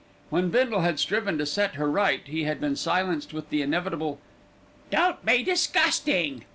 When 0.31 0.49
Bindle 0.49 0.79
had 0.81 0.97
striven 0.97 1.37
to 1.37 1.45
set 1.45 1.75
her 1.75 1.87
right, 1.87 2.21
he 2.25 2.45
had 2.45 2.59
been 2.59 2.75
silenced 2.75 3.35
with 3.35 3.51
the 3.51 3.61
inevitable, 3.61 4.19
"Don't 4.89 5.23
be 5.23 5.43
disgusting." 5.43 6.43